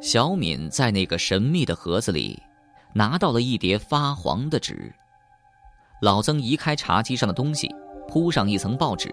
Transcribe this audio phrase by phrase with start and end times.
[0.00, 2.40] 小敏在那个神秘的盒子里，
[2.92, 4.92] 拿到了一叠发黄的纸。
[6.00, 7.68] 老曾移开茶几上的东西，
[8.06, 9.12] 铺上一层报纸，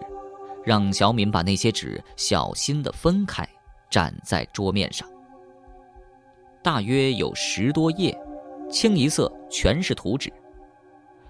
[0.64, 3.48] 让小敏把那些纸小心的分开，
[3.90, 5.08] 站在桌面上。
[6.62, 8.16] 大约有十多页，
[8.70, 10.32] 清一色全是图纸。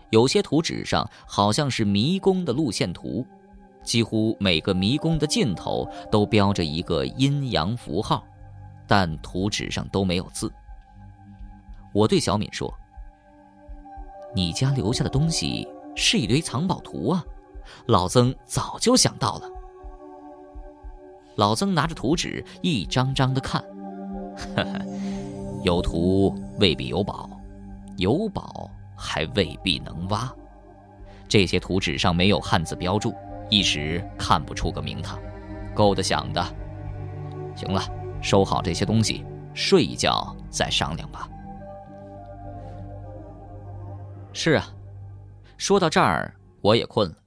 [0.09, 3.25] 有些图纸上好像是迷宫的路线图，
[3.83, 8.25] 几乎每个迷宫的尽头都标着一个阴阳符号。
[8.87, 10.51] 但图纸上都没有字。
[11.93, 12.73] 我对小敏说
[14.35, 17.23] ：“你家留下的东西是一堆藏宝图啊，
[17.87, 19.49] 老曾早就想到了。”
[21.35, 23.61] 老曾拿着图纸一张张的看，
[24.55, 24.81] 呵呵，
[25.63, 27.29] 有图未必有宝，
[27.97, 30.33] 有宝还未必能挖。
[31.27, 33.13] 这些图纸上没有汉字标注，
[33.49, 35.19] 一时看不出个名堂，
[35.73, 36.41] 够得想的。
[37.55, 37.81] 行了。
[38.25, 41.29] 收好这些东西，睡一觉再商量吧。
[44.33, 44.75] 是啊，
[45.57, 47.17] 说到这儿我也困了。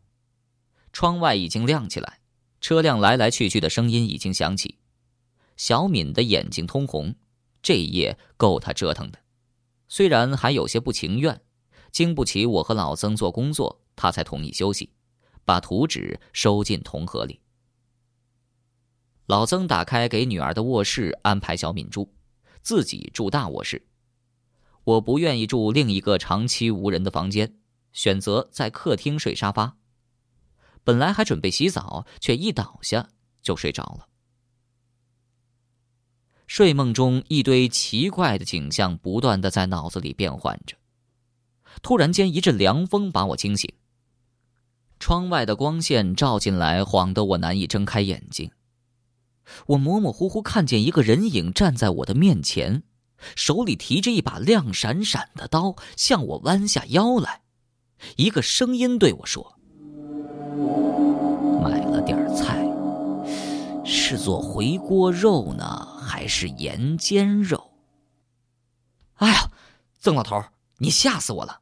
[0.93, 2.19] 窗外已经亮起来，
[2.61, 4.81] 车辆来来去去的声音已经响起。
[5.57, 7.15] 小敏的眼睛通红，
[7.63, 9.21] 这一夜够她折腾的。
[9.87, 11.41] 虽然还有些不情愿，
[11.93, 14.93] 经不起我和老曾做工作，她才同意休息，
[15.45, 17.41] 把图纸收进铜盒里。
[19.29, 22.09] 老曾打开给女儿的卧室，安排小敏住，
[22.63, 23.87] 自己住大卧室。
[24.85, 27.59] 我不愿意住另一个长期无人的房间，
[27.93, 29.77] 选择在客厅睡沙发。
[30.83, 33.07] 本来还准备洗澡，却一倒下
[33.43, 34.09] 就睡着了。
[36.47, 40.75] 睡梦中，一堆奇怪的景象不断的在脑子里变换着。
[41.83, 43.71] 突然间，一阵凉风把我惊醒。
[44.99, 48.51] 窗外的光线照进来，晃得我难以睁开眼睛。
[49.67, 52.83] 我模模糊糊看见一个人影站在我的面前，
[53.35, 57.43] 手里提着一把亮闪闪的刀，向我弯下腰来。
[58.17, 59.59] 一个声音对我说
[61.63, 62.65] ：“买了点菜，
[63.85, 67.73] 是做回锅肉呢，还是盐煎肉？”
[69.19, 69.51] 哎呀，
[69.99, 70.41] 曾老头，
[70.77, 71.61] 你吓死我了！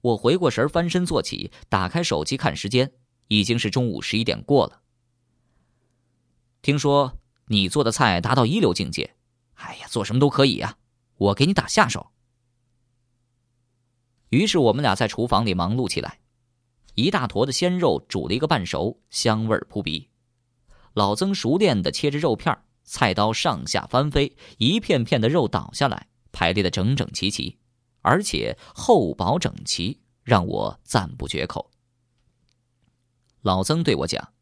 [0.00, 2.92] 我回过神，翻身坐起，打开手机看时间，
[3.26, 4.80] 已经是中午十一点过了。
[6.66, 9.14] 听说你做的菜达到一流境界，
[9.54, 10.78] 哎呀，做什么都可以呀，
[11.14, 12.10] 我给你打下手。
[14.30, 16.18] 于是我们俩在厨房里忙碌起来，
[16.96, 20.10] 一大坨的鲜肉煮了一个半熟，香味扑鼻。
[20.92, 27.60] 老曾熟练的切着肉片，菜刀上下翻飞，一片片的肉倒下来，排列的整整齐齐，
[28.02, 31.70] 而且厚薄整齐，让我赞不绝口。
[33.42, 34.32] 老曾对我讲：“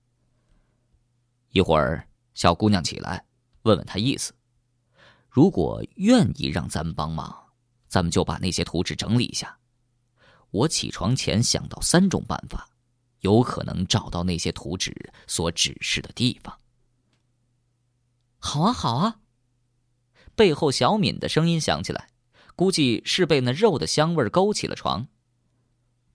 [1.53, 3.25] 一会儿。”小姑娘起来，
[3.63, 4.35] 问问他意思。
[5.31, 7.35] 如果愿意让咱们帮忙，
[7.89, 9.59] 咱们就把那些图纸整理一下。
[10.51, 12.69] 我起床前想到三种办法，
[13.21, 16.59] 有可能找到那些图纸所指示的地方。
[18.39, 19.21] 好啊，好啊！
[20.37, 22.11] 背后小敏的声音响起来，
[22.55, 25.09] 估计是被那肉的香味勾起了床。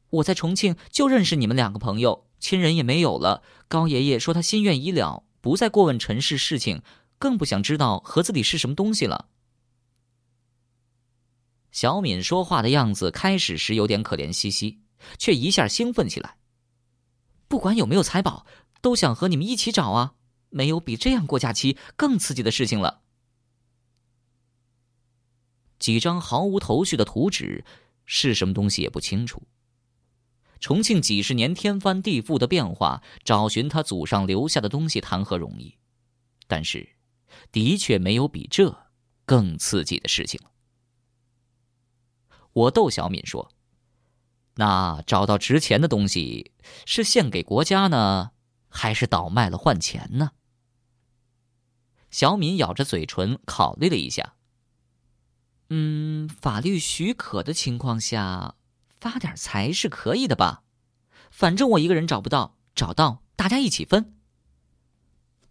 [0.09, 3.43] 我在重庆就认识你们两个朋友，亲人也没有了。
[3.67, 5.23] 高爷爷说他心愿已了。
[5.49, 6.83] 不再过问尘世事情，
[7.17, 9.29] 更不想知道盒子里是什么东西了。
[11.71, 14.83] 小敏说话的样子开始时有点可怜兮兮，
[15.17, 16.37] 却一下兴奋起来。
[17.47, 18.45] 不管有没有财宝，
[18.79, 20.13] 都想和你们一起找啊！
[20.49, 23.01] 没有比这样过假期更刺激的事情了。
[25.79, 27.65] 几张毫无头绪的图纸，
[28.05, 29.41] 是什么东西也不清楚。
[30.59, 35.77] 重庆几十年天翻地覆的变化，找寻他祖上留下的东西谈何容易？
[36.47, 36.97] 但是，
[37.51, 38.75] 的确没有比这
[39.25, 40.51] 更刺激的事情了。
[42.51, 43.51] 我逗小敏说
[44.55, 46.51] ：“那找到值钱的东西，
[46.85, 48.31] 是献给国家呢，
[48.67, 50.31] 还是倒卖了换钱呢？”
[52.11, 54.35] 小敏咬着嘴唇考虑了一下
[55.69, 58.55] ：“嗯，法律许可的情况下。”
[58.99, 60.63] 发点财是可以的吧，
[61.31, 64.13] 反正我一个人找不到，找到大家一起分。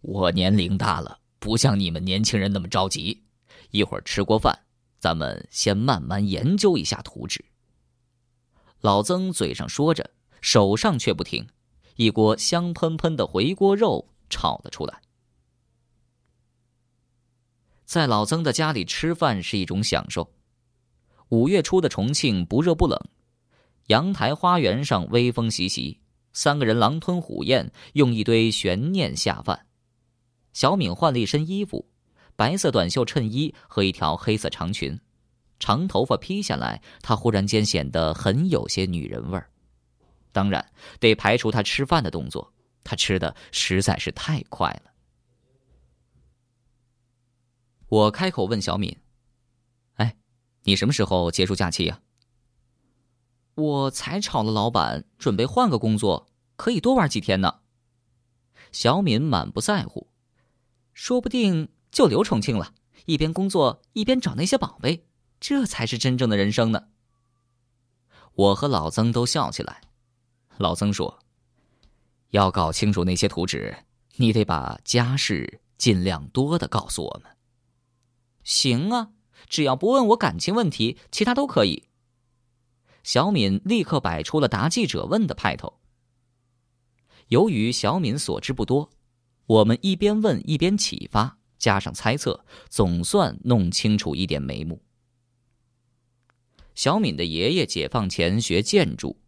[0.01, 3.25] 我年龄大了，不像你们年轻人那么着急。
[3.71, 4.65] 一会儿吃过饭，
[4.99, 7.43] 咱们先慢慢研究一下图纸。
[8.81, 10.11] 老曾嘴上说着，
[10.41, 11.47] 手上却不停，
[11.95, 15.01] 一锅香喷喷的回锅肉炒了出来。
[17.83, 20.31] 在老曾的家里吃饭是一种享受。
[21.29, 22.99] 五月初的重庆不热不冷。
[23.89, 25.99] 阳台花园上微风习习，
[26.31, 29.65] 三个人狼吞虎咽，用一堆悬念下饭。
[30.53, 31.89] 小敏换了一身衣服，
[32.35, 34.99] 白色短袖衬衣和一条黑色长裙，
[35.57, 39.49] 长头发披下来，她忽然间显得很有些女人味儿。
[40.31, 42.53] 当然，得排除她吃饭的动作，
[42.83, 44.91] 她吃的实在是太快了。
[47.87, 48.95] 我开口问小敏
[49.97, 50.15] ：“哎，
[50.61, 51.99] 你什么时候结束假期呀？”
[53.59, 57.59] 我才炒了老板，准备换个工作，可以多玩几天呢。
[58.71, 60.07] 小敏满不在乎，
[60.93, 62.73] 说不定就留重庆了，
[63.05, 65.05] 一边工作一边找那些宝贝，
[65.39, 66.87] 这才是真正的人生呢。
[68.33, 69.81] 我和老曾都笑起来。
[70.57, 71.19] 老曾说
[72.31, 73.83] ：“要搞清楚那些图纸，
[74.15, 77.35] 你得把家事尽量多的告诉我们。”
[78.43, 79.11] 行啊，
[79.49, 81.88] 只要不问我感情问题，其他都可以。
[83.09, 85.79] 小敏立刻摆出了答记者问的派头。
[87.29, 88.91] 由于小敏所知不多，
[89.47, 94.83] 我们一边问一边启发，加上猜测，总算弄清楚一点眉目。
[96.75, 99.19] 小敏的爷爷解放前学建筑，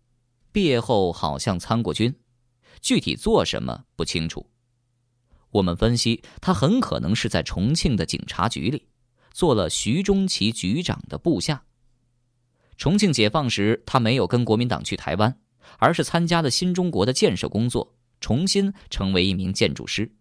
[0.52, 2.14] 毕业后好像参过军，
[2.82, 4.52] 具体做什么不清楚。
[5.50, 8.86] 我们分析，他很可能是在重庆的警察局里，
[9.34, 11.64] 做了徐中奇局长的部下。
[12.78, 15.40] 重庆解放时，他没有跟国民党去台湾，
[15.78, 20.12] 而是参加了新中国的建设工作，重新成为一名建筑师。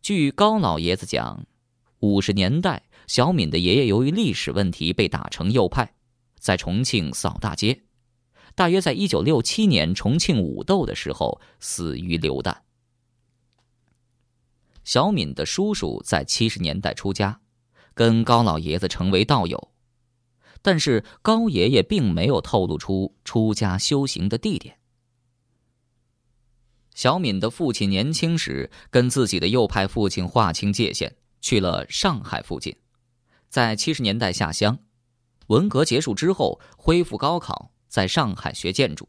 [0.00, 1.46] 据高老爷子讲，
[2.00, 5.94] 五十年代，小敏的爷爷由于历史问题被打成右派，
[6.38, 7.82] 在重庆扫大街，
[8.54, 12.62] 大约在一九六七年重庆武斗的时候死于流弹。
[14.82, 17.40] 小敏的叔叔在七十年代出家，
[17.94, 19.71] 跟高老爷子成为道友。
[20.62, 24.78] 但是高爷爷并没有透露出出家修行的地点。
[26.94, 32.76] 小敏的父亲年轻时跟自己的右派父亲划清界限，去了上海附近，
[33.48, 34.78] 在七十年代下乡，
[35.46, 39.08] 文革结束之后恢复高考，在上海学建筑，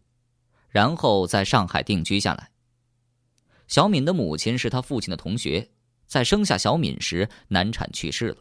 [0.69, 2.51] 然后在上海定居下来。
[3.67, 5.69] 小敏的母亲是他父亲的同学，
[6.07, 8.37] 在生下小敏时难产去世了，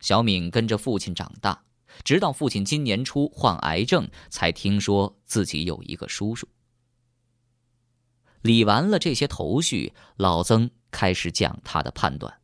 [0.00, 1.64] 小敏跟着父亲长大。
[2.04, 6.48] 直到父亲今年初患癌症，才听说自己有一个叔叔。
[8.42, 12.40] 理完了这些头绪，老曾开始讲他的判断：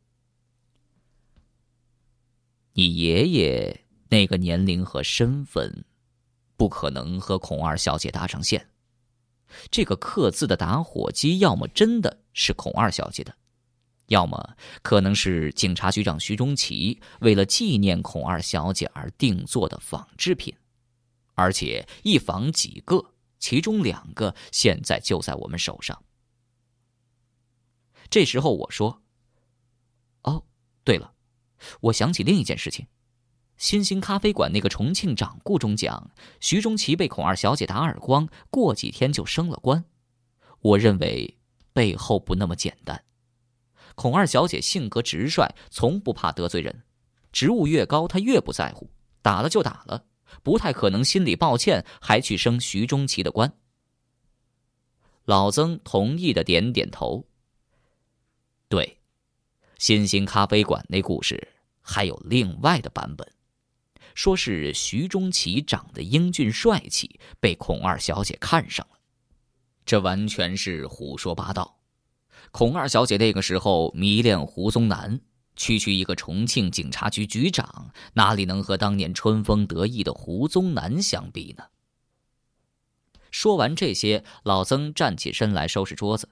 [2.73, 5.85] 你爷爷那个年龄和身份，
[6.57, 8.69] 不可能和孔二小姐搭上线。
[9.71, 13.35] 这个刻字的打火机，要么真的是孔二小姐的。
[14.07, 20.53] 要么可能是警察局长徐中奇为了纪念孔二小姐而定做的仿制品，
[21.33, 26.03] 而且一仿几个，其中两个现在就在我们手上。
[28.11, 29.01] 这时候我说
[30.21, 30.45] ：“哦，
[30.83, 31.13] 对了，
[31.81, 32.85] 我想起另一件事情，
[33.57, 39.83] 新兴咖啡馆那个重庆掌故中讲，徐中奇被孔二小姐打耳光，过几天就升了官。
[40.61, 41.39] 我认为
[41.73, 43.03] 背后不那么简单。”
[43.95, 46.83] 孔二小姐性格直率，从不怕得罪人，
[47.31, 48.89] 职务越高，她越不在乎，
[49.21, 50.05] 打了就打了，
[50.43, 53.51] 不太可能心里抱歉还去升徐中奇的官。
[55.23, 57.25] 老曾同意的点点头。
[58.67, 58.99] 对，
[59.77, 61.47] 新兴咖啡馆那故事
[61.81, 63.27] 还有另外的版本，
[64.13, 68.97] 说是徐中奇长得英俊帅气，被孔二小姐看上了，
[69.85, 71.79] 这完全是胡说八道。
[72.57, 75.19] 孔二小姐那个时候迷恋胡宗南，
[75.57, 81.65] 区区一个重庆警察局局长，哪里能和当年春风得意的胡宗南相比呢？
[83.29, 86.29] 说完这些，老曾站起身来收拾桌子。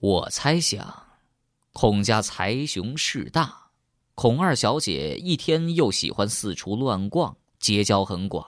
[0.00, 1.02] 我猜想，
[1.72, 3.70] 孔家财雄势大，
[4.14, 8.46] 孔二小姐一天又喜欢四处乱逛，结交很广，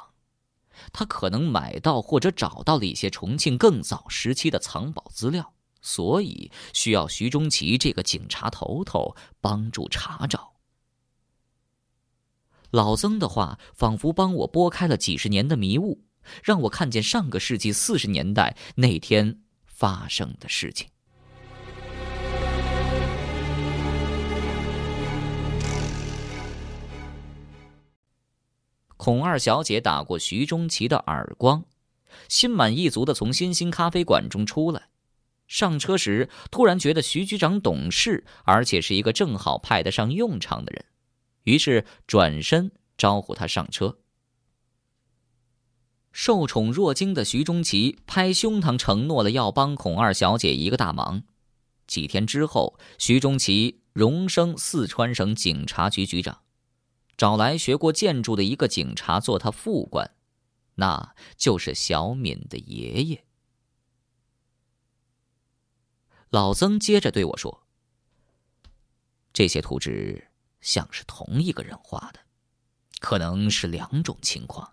[0.93, 5.54] 她可能买到或者找到了一些重庆更早时期的藏宝资料。
[5.85, 10.55] 所以需要徐中奇这个警察头头帮助查找。
[12.71, 16.03] 老曾的话仿佛帮我拨开了几十年的迷雾，
[16.43, 20.89] 让我看见上个世纪四十年代那天发生的事情。
[28.97, 31.63] 孔二小姐打过徐中奇的耳光，
[32.31, 34.89] 心满意足的从新兴咖啡馆中出来。
[35.47, 40.85] 上车时，突然觉得徐局长懂事，而且是一个正好派得上用场的人，
[41.43, 43.99] 于是转身招呼他上车。
[46.13, 51.25] 受宠若惊的徐中奇拍胸膛承诺了要帮孔二小姐一个大忙，
[51.87, 56.43] 几天之后，徐中奇荣升四川省警察局局长，
[57.17, 60.13] 找来学过建筑的一个警察做他副官，
[60.77, 63.25] 那就是小敏的爷爷。
[66.35, 67.65] 老曾接着对我说
[69.33, 72.19] ：“这些图纸像是同一个人画的，
[72.99, 74.73] 可能是两种情况，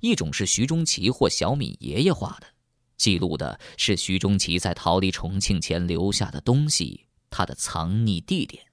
[0.00, 2.46] 一种是徐中奇或小敏爷爷画的。”
[2.96, 8.64] 记录的是徐中奇在逃离重庆前留下的东西，他的藏匿地点；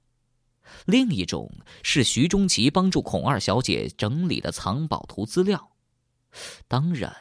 [0.86, 5.76] 另一种是徐中奇帮助孔二小姐整理的藏宝图资料。
[6.66, 7.14] 当然，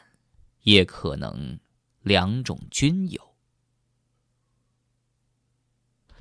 [0.61, 1.59] 也可能
[2.03, 3.26] 两种均有。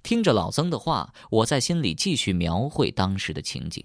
[0.06, 3.84] 听着老曾的话，我在心里继续描绘当时的情景。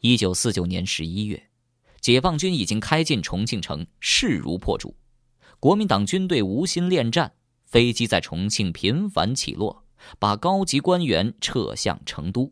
[0.00, 1.50] 一九四九年十一月。
[2.00, 4.96] 解放军已经开进重庆城，势如破竹。
[5.60, 7.34] 国民党军队无心恋战，
[7.66, 9.84] 飞机在重庆频繁起落，
[10.18, 12.50] 把高级官员撤向成都。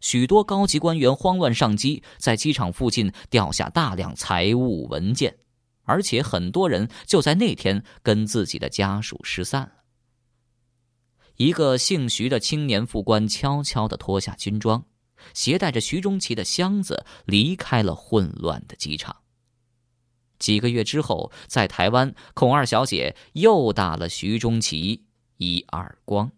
[0.00, 5.36] 许多高级官员慌乱上机，在机场附近掉下大量财物文件，
[5.82, 9.72] 而且很多人就在那天跟自己的家属失散了。
[11.36, 14.84] 一个姓徐的青年副官悄悄地脱下军装。
[15.34, 19.18] 携带着徐中奇的箱子离开了混乱的机场。
[20.40, 25.04] 几个月之后，在台湾，孔二小姐又打了徐中奇
[25.36, 26.28] 一耳光。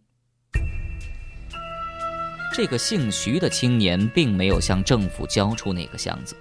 [2.53, 6.37] 这个姓徐的青年并没有向政府交出那个箱子，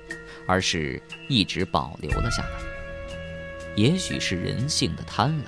[0.46, 2.60] 而是一直保留了下来。
[3.78, 5.48] 也许是人性的贪婪，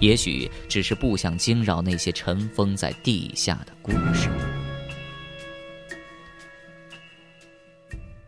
[0.00, 4.28] 也许只是不想惊扰那些尘封在地下的故事。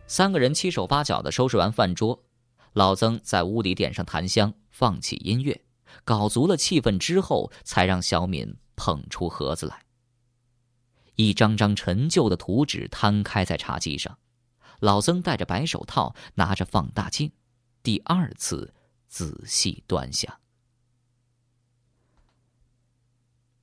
[0.07, 2.23] 三个人七手八脚的收拾完饭桌，
[2.73, 5.61] 老曾在屋里点上檀香，放起音乐，
[6.03, 9.83] 搞足了气氛之后，才让小敏捧出盒子来。
[11.15, 14.17] 一张张陈旧的图纸摊开在茶几上，
[14.79, 17.31] 老曾戴着白手套，拿着放大镜，
[17.83, 18.73] 第二次
[19.07, 20.39] 仔细端详。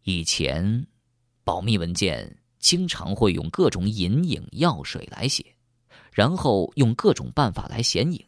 [0.05, 0.87] 以前，
[1.43, 5.45] 保密文件经常会用各种隐影药水来写。
[6.13, 8.25] 然后用各种办法来显影。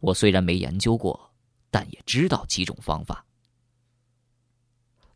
[0.00, 1.34] 我虽然没研究过，
[1.70, 3.26] 但也知道几种方法。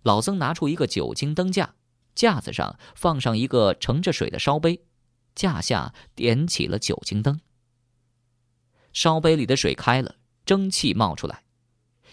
[0.03, 1.75] 老曾拿出一个酒精灯架，
[2.15, 4.85] 架子上放上一个盛着水的烧杯，
[5.35, 7.41] 架下点起了酒精灯。
[8.93, 11.43] 烧杯里的水开了，蒸汽冒出来，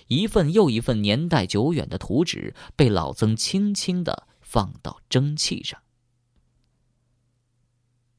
[0.09, 5.81] 一份又一份年代久远的图纸被老曾轻轻的放到蒸汽上。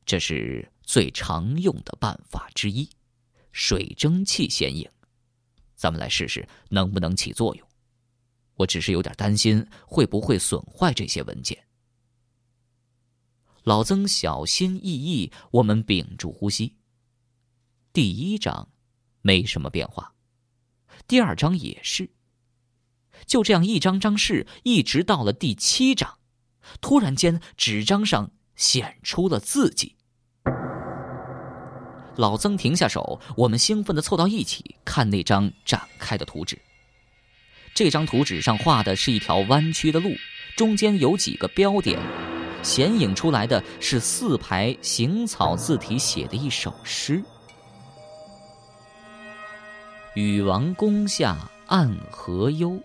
[0.05, 0.73] 这是。
[0.83, 2.91] 最常用的办法之一，
[3.53, 4.91] 水蒸气显影，
[5.77, 7.69] 咱们来试试能不能起作用。
[8.55, 11.65] 我只是有点担心会不会损坏这些文件。
[13.63, 16.75] 老曾小心翼翼，我们屏住呼吸。
[17.93, 18.69] 第一章
[19.23, 20.13] 没什么变化，
[21.11, 22.09] 第二章也是。
[23.27, 26.19] 就这样一张张试，一直到了第七章，
[26.81, 29.97] 突然间纸张上显出了字迹。
[32.15, 36.57] 老曾停下手，我们兴奋地凑到一起看那张展开的图纸。
[37.75, 40.15] 这张图纸上画的是一条弯曲的路，
[40.57, 41.99] 中间有几个标点，
[42.63, 47.21] 显影出来的是四排行草字体写的一首诗
[50.15, 52.83] ：“禹王宫下暗河幽，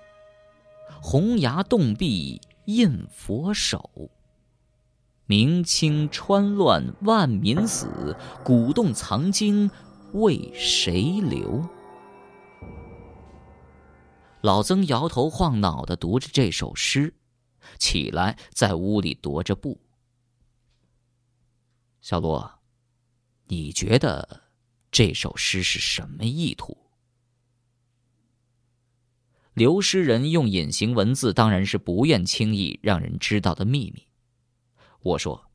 [1.02, 3.90] 洪崖洞壁印佛手。”
[5.28, 9.72] 明清川乱万民死，古洞藏经
[10.14, 11.68] 为谁留？
[14.42, 17.16] 老曾摇头晃脑的读着这首诗，
[17.80, 19.82] 起来在屋里踱着步。
[22.02, 22.60] 小罗，
[23.48, 24.44] 你觉得
[24.92, 26.85] 这首诗是什么意图？
[29.56, 34.06] 刘诗人用隐形文字，当然是不愿轻易让人知道的秘密。
[35.02, 35.50] 我说：“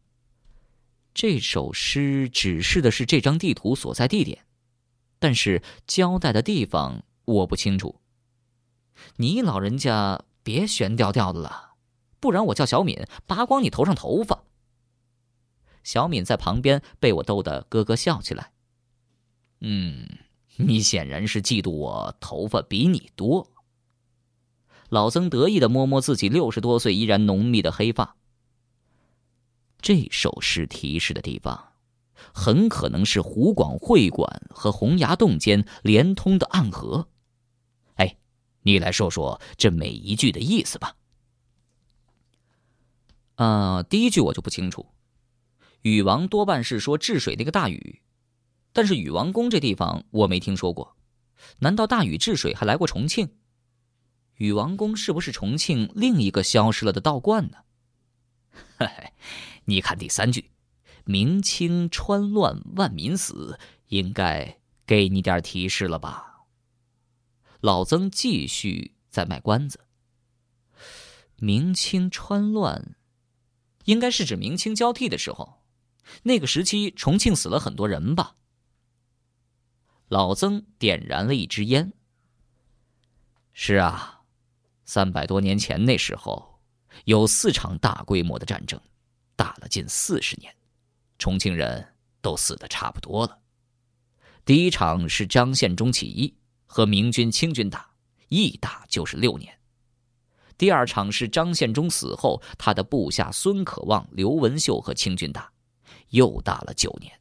[1.13, 4.47] 这首诗指示的是这张地图所在地点，
[5.19, 8.01] 但是交代的地方我不清楚。
[9.17, 11.75] 你老人家别悬吊吊的了，
[12.21, 14.45] 不然我叫小敏拔光你头上头发。”
[15.85, 18.53] 小敏在旁边被我逗得咯咯笑起来。
[19.61, 20.09] 嗯，
[20.57, 23.51] 你显然是嫉妒我头发比你多。
[24.91, 28.17] 老曾得意的摸摸自己六十多岁依然浓密的黑发。
[29.81, 31.73] 这首诗提示的地方，
[32.35, 37.09] 很可能是湖广会馆和洪崖洞间连通的暗河。
[37.95, 38.19] 哎，
[38.63, 40.97] 你来说说这每一句的意思吧。
[43.37, 44.87] 呃，第一句我就不清楚。
[45.83, 48.03] 禹王多半是说治水那个大禹，
[48.73, 50.97] 但是禹王宫这地方我没听说过。
[51.61, 53.31] 难道大禹治水还来过重庆？
[54.41, 57.59] 禹王宫是不是重庆另一个消失了的道观呢？
[58.79, 59.13] 嘿嘿，
[59.67, 60.51] 你看第三句
[61.05, 66.47] ，“明清川乱万民死”，应该给你点提示了吧？
[67.61, 69.85] 老曾继续在卖关子。
[71.37, 72.97] 明清川乱。
[73.85, 75.63] 应该是指明清交替的时候，
[76.23, 78.37] 那个时期重庆死了很多人吧。
[80.09, 81.93] 老曾点燃了一支烟。
[83.53, 84.20] 是啊，
[84.93, 86.59] 三百多年前那时候，
[87.05, 88.81] 有四场大规模的战争，
[89.37, 90.53] 打了近四十年，
[91.17, 93.39] 重庆人都死的差不多了。
[94.45, 96.35] 第一场是张献忠起义，
[96.67, 97.89] 和明军清军打，
[98.31, 99.57] 一打就是六年。
[100.59, 105.53] 第二场是张献忠死后，他的部下孙可望、刘文秀和清军打，
[106.09, 107.13] 又打了九年。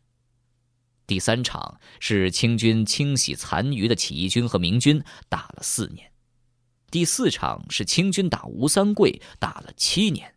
[1.06, 6.09] 第三场是清军清洗残余的起义军和明军，打了四年。
[6.92, 10.36] 第四场是清军打吴三桂，打了七年，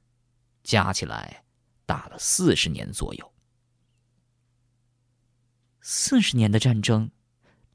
[0.63, 1.45] 加起来
[1.87, 3.33] 打了四十年左右。
[5.81, 7.11] 四十年的战争，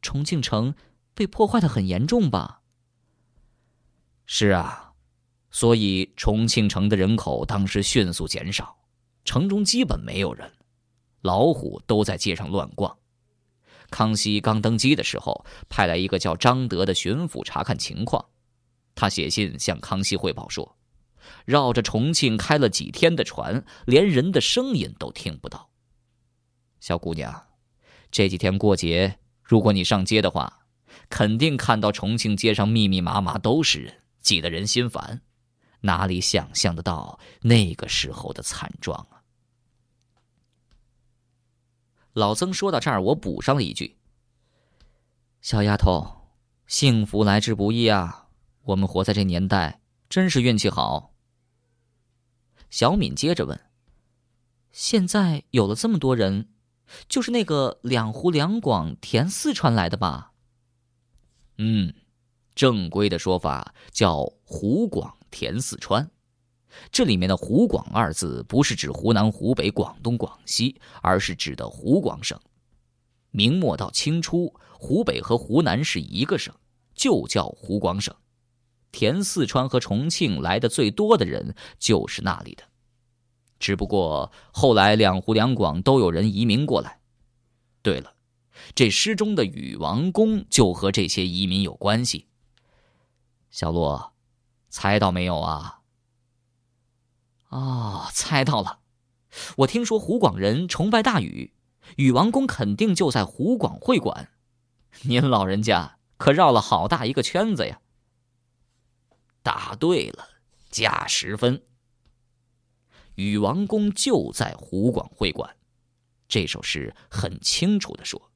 [0.02, 0.76] 重庆城
[1.14, 2.62] 被破坏的很严重吧？
[4.26, 4.84] 是啊。
[5.50, 8.78] 所以，重庆城的人口当时迅速减少，
[9.24, 10.54] 城中基本没有人，
[11.22, 13.00] 老虎都在街上乱逛。
[13.90, 18.30] 康熙刚登基的时候，派来一个叫张德的巡抚查看情况。
[18.98, 20.76] 他写信向康熙汇报说，
[21.46, 25.70] 绕着重庆开了几天的船，连人的声音都听不到。
[26.80, 27.48] 小姑娘，
[28.10, 30.66] 这几天过节，如果你上街的话，
[31.10, 35.22] 肯定看到重庆街上密密麻麻都是人，挤得人心烦。
[35.82, 39.22] 哪里想象得到那个时候的惨状啊！
[42.14, 44.00] 老曾说到这儿，我补上了一句
[45.40, 46.32] ：“小丫头，
[46.66, 48.27] 幸福来之不易啊！
[48.68, 51.14] 我们活在这年代，真是运气好。”
[52.72, 53.60] 小敏接着问
[54.72, 56.50] ：“现在有了这么多人，
[57.10, 60.32] 就是那个两湖两广填四川来的吧？”
[61.60, 61.94] 嗯，
[62.56, 65.16] 正规的说法叫湖广。
[65.30, 66.10] 填四川，
[66.90, 72.40] 这里面的“湖广”二字不是指湖南、湖北、广东、广西，而是指的湖广省。
[73.32, 76.56] 明末到清初，湖北和湖南是一个省，
[76.96, 78.16] 就叫湖广省。
[78.98, 82.64] 填四川和重庆来的最多的人就是那里的，
[83.60, 87.00] 只不过后来两湖两广都有人移民过来。
[87.84, 88.16] 对了，
[88.74, 92.26] 这诗中的禹王宫就和这些移民有关系。
[93.52, 94.14] 小洛。
[94.70, 95.82] 猜到没有啊？
[97.50, 98.80] 哦，猜到了。
[99.58, 101.54] 我听说湖广人崇拜大禹，
[101.98, 104.30] 禹王宫肯定就在湖广会馆。
[105.04, 107.80] 您老人家可绕了好大一个圈子呀！
[109.48, 110.28] 答对了，
[110.70, 111.64] 加十分。
[113.16, 115.56] 禹王宫就在湖广会馆。
[116.28, 118.30] 这首诗很清楚的说，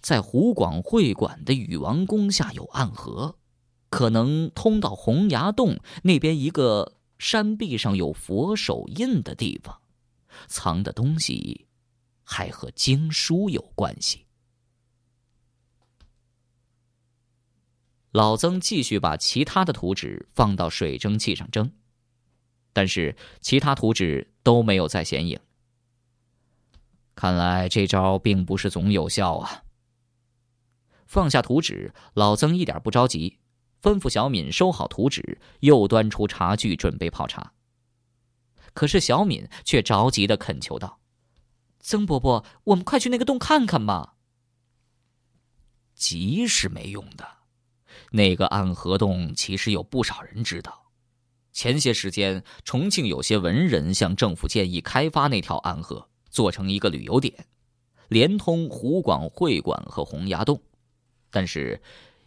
[0.00, 3.40] 在湖广会馆的禹王宫下有暗河。
[3.90, 9.80] 可能通到洪崖洞那边一个山壁上有佛手印的地方，
[10.46, 11.66] 藏的东西
[12.22, 14.26] 还和经书有关系。
[18.12, 21.72] 老曾继续把其他的图纸放到水蒸气上蒸，
[22.72, 25.40] 但是其他图纸都没有再显影。
[27.14, 29.64] 看来这招并不是总有效啊。
[31.06, 33.38] 放下图纸，老曾一点不着急。
[33.82, 37.52] 吩咐小敏收好图纸，又端出茶具准备泡茶。
[38.74, 41.00] 可是小敏却着急的恳求道
[41.80, 44.14] ：“曾伯伯，我们快去那个洞看看吧。”
[45.96, 47.41] 急是没用的，
[48.12, 50.92] 那个暗河洞其实有不少人知道。
[51.52, 57.46] 前些时间，重庆有些文人向政府建议开发那条暗河，做成一个旅游点，
[58.08, 60.62] 连通湖广会馆和洪崖洞，
[61.30, 61.82] 但是。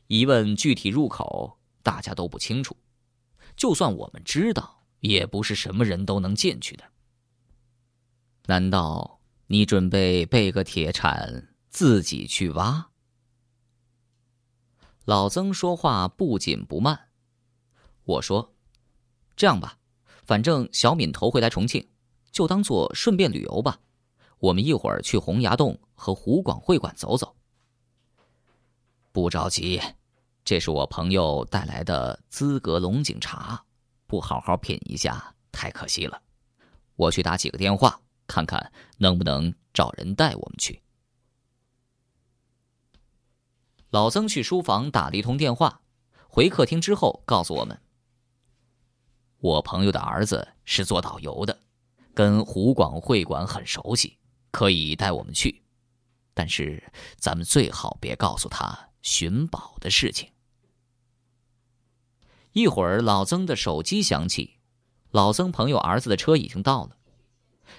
[0.07, 2.77] 一问具体入口，大家都不清楚。
[3.57, 6.83] 就算我们知道，也不是什么人都能进去的。
[8.45, 12.87] 难道你准备备个铁铲，自己去挖？
[15.05, 17.09] 老曾说话不紧不慢。
[18.03, 18.55] 我说
[19.37, 19.77] ：“这样吧，
[20.23, 21.87] 反正小敏头回来重庆，
[22.31, 23.79] 就当做顺便旅游吧。
[24.39, 27.35] 我们一会儿去洪崖洞和湖广会馆走走。”
[29.13, 29.79] 不着急，
[30.43, 33.63] 这是我朋友带来的资格龙井茶，
[34.07, 36.21] 不好好品一下，太可惜了。
[36.95, 40.81] 我去打几个电话，看看能不能找人带我们去。
[43.95, 45.79] 老曾去书房打了一通电话，
[46.27, 47.79] 回客厅之后告诉我们
[49.39, 51.57] ：“我朋友的儿子是做导游的，
[52.13, 54.17] 跟湖广会馆很熟悉，
[54.51, 55.63] 可以带我们去。
[56.33, 60.29] 但是咱们最好别告诉他寻宝的事情。”
[62.51, 64.57] 一会儿，老曾的手机响起，
[65.11, 66.97] 老曾朋友儿子的车已经到了。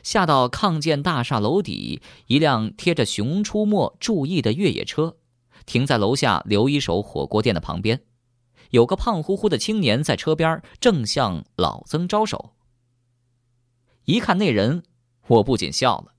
[0.02, 5.18] 下到抗建大厦楼底，一辆贴着“熊出没”注意的越野车，
[5.66, 8.02] 停在楼下刘一手火锅店的旁边。
[8.70, 12.54] 有个胖乎乎的青年在车边正向老曾招手。
[14.04, 14.84] 一看那人，
[15.26, 16.14] 我不禁笑了，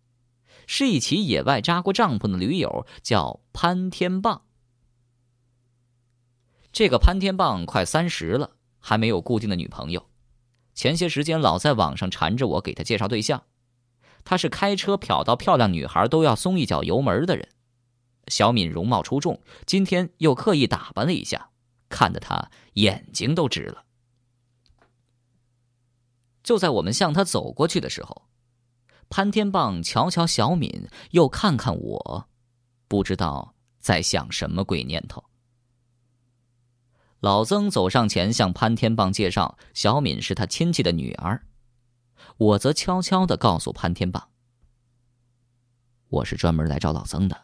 [0.66, 4.44] 是一起野外扎过帐篷的驴友，叫潘天棒。
[6.72, 10.08] 这个潘天棒快三十了，还没有固定的女朋友。
[10.74, 13.44] 前些时间老在网上缠着我给他介绍对象。
[14.24, 17.50] 他是开车瞟到漂亮女孩都要松一脚油门的人。
[18.28, 21.50] 小敏容貌出众，今天又刻意打扮了一下，
[21.90, 23.86] 看得他眼睛都直了。
[26.44, 28.28] 就在我们向他走过去的时候，
[29.10, 32.30] 潘天棒瞧瞧小敏，又看看我，
[32.88, 35.24] 不知道在想什么鬼念头。
[37.20, 41.48] 老曾走上前，向潘天棒介绍：“小敏是他亲戚的女儿。”
[42.38, 44.30] 我则悄悄的告诉潘天棒
[46.10, 47.42] ：“我是专门来找老曾的，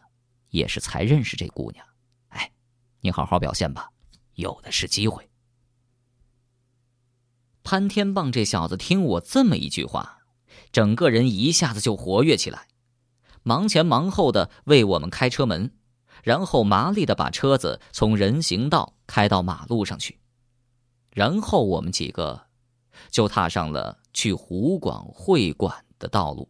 [0.54, 1.84] 也是才认识这姑娘。
[2.28, 2.52] 哎，
[3.00, 3.90] 你好好表现吧，
[4.34, 5.28] 有的是机会。”
[7.64, 10.20] 潘天棒这小子听我这么一句话，
[10.70, 12.68] 整个人一下子就活跃起来，
[13.42, 15.72] 忙前忙后的为我们开车门。
[16.22, 20.18] 然后麻利的把车子从人行道开到马路上去，
[21.10, 22.46] 然后我们几个
[23.10, 26.48] 就踏上了去湖广会馆的道路。